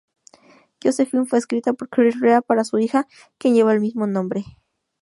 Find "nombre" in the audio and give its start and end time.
4.07-4.43